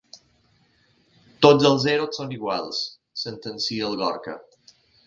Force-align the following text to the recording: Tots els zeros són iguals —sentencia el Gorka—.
Tots 1.47 1.67
els 1.71 1.85
zeros 1.85 2.19
són 2.21 2.35
iguals 2.39 2.83
—sentencia 2.87 3.93
el 3.93 4.01
Gorka—. 4.03 4.41